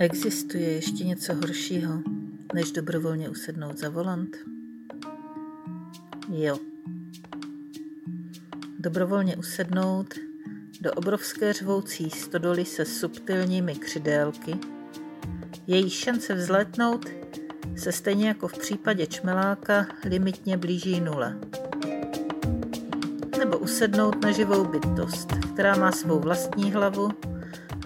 [0.00, 2.02] Existuje ještě něco horšího,
[2.54, 4.36] než dobrovolně usednout za volant?
[6.28, 6.58] Jo.
[8.78, 10.14] Dobrovolně usednout
[10.80, 14.54] do obrovské řvoucí stodoly se subtilními křidélky,
[15.66, 17.06] její šance vzletnout
[17.76, 21.38] se stejně jako v případě čmeláka limitně blíží nule.
[23.38, 27.08] Nebo usednout na živou bytost, která má svou vlastní hlavu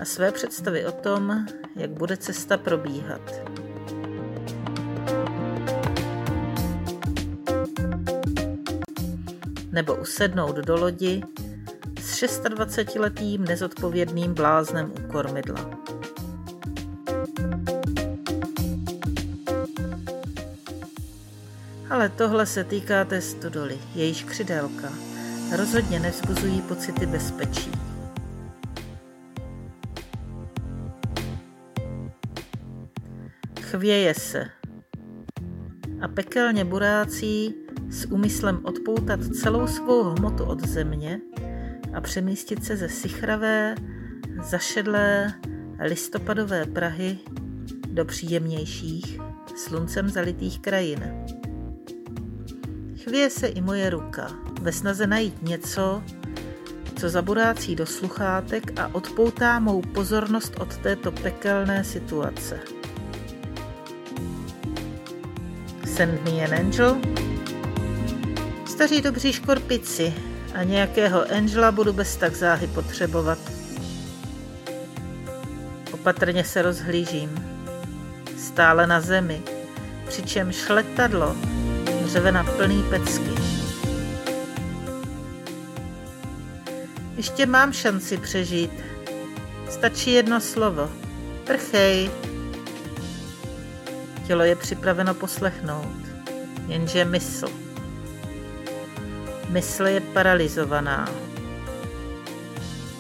[0.01, 1.47] a své představy o tom,
[1.77, 3.21] jak bude cesta probíhat.
[9.73, 11.23] Nebo usednout do lodi
[12.01, 15.71] s 26-letým nezodpovědným bláznem u kormidla.
[21.91, 24.93] Ale tohle se týká té stodoly, jejíž křidélka
[25.57, 27.71] rozhodně nevzbuzují pocity bezpečí.
[33.77, 34.47] Chvěje se.
[36.01, 37.55] A pekelně burácí
[37.91, 41.21] s úmyslem odpoutat celou svou hmotu od země
[41.95, 43.75] a přemístit se ze sichravé,
[44.43, 45.35] zašedlé
[45.81, 47.19] listopadové Prahy
[47.89, 49.21] do příjemnějších,
[49.57, 51.27] sluncem zalitých krajin.
[53.03, 54.31] Chvěje se i moje ruka
[54.61, 56.03] ve snaze najít něco,
[57.01, 62.84] co zaburácí do sluchátek a odpoutá mou pozornost od této pekelné situace.
[65.97, 66.97] Send me an angel.
[68.67, 70.15] Staří dobří škorpici
[70.55, 73.39] a nějakého angela budu bez tak záhy potřebovat.
[75.93, 77.47] Opatrně se rozhlížím.
[78.39, 79.43] Stále na zemi,
[80.09, 81.37] přičemž letadlo
[82.05, 83.31] řeve na plný pecky.
[87.17, 88.73] Ještě mám šanci přežít.
[89.71, 90.91] Stačí jedno slovo.
[91.45, 92.11] Prchej.
[94.27, 95.97] Tělo je připraveno poslechnout,
[96.67, 97.47] jenže mysl.
[99.49, 101.09] Mysl je paralizovaná.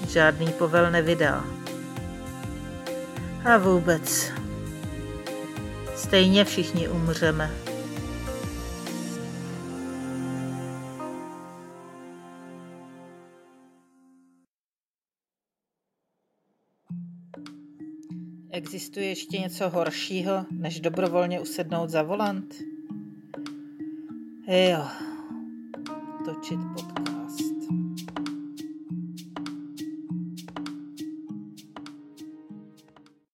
[0.09, 1.45] Žádný povel nevydá.
[3.45, 4.33] A vůbec.
[5.97, 7.51] Stejně všichni umřeme.
[18.55, 22.55] Existuje ještě něco horšího, než dobrovolně usednout za volant?
[24.47, 24.87] Jo,
[26.25, 27.14] točit podcast.